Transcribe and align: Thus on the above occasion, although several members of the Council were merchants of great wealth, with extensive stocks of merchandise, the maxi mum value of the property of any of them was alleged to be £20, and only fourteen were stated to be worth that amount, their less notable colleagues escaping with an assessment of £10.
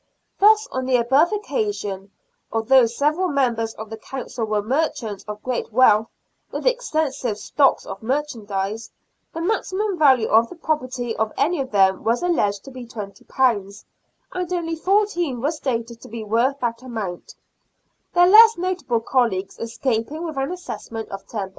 Thus 0.39 0.65
on 0.71 0.85
the 0.87 0.95
above 0.97 1.31
occasion, 1.31 2.09
although 2.51 2.87
several 2.87 3.27
members 3.27 3.75
of 3.75 3.91
the 3.91 3.97
Council 3.99 4.45
were 4.45 4.63
merchants 4.63 5.23
of 5.27 5.43
great 5.43 5.71
wealth, 5.71 6.07
with 6.51 6.65
extensive 6.65 7.37
stocks 7.37 7.85
of 7.85 8.01
merchandise, 8.01 8.89
the 9.31 9.41
maxi 9.41 9.75
mum 9.77 9.99
value 9.99 10.27
of 10.27 10.49
the 10.49 10.55
property 10.55 11.15
of 11.17 11.31
any 11.37 11.61
of 11.61 11.69
them 11.69 12.03
was 12.03 12.23
alleged 12.23 12.63
to 12.63 12.71
be 12.71 12.87
£20, 12.87 13.85
and 14.33 14.51
only 14.51 14.75
fourteen 14.75 15.39
were 15.39 15.51
stated 15.51 16.01
to 16.01 16.07
be 16.07 16.23
worth 16.23 16.59
that 16.61 16.81
amount, 16.81 17.35
their 18.13 18.25
less 18.25 18.57
notable 18.57 19.01
colleagues 19.01 19.59
escaping 19.59 20.23
with 20.23 20.35
an 20.35 20.51
assessment 20.51 21.09
of 21.09 21.27
£10. 21.27 21.49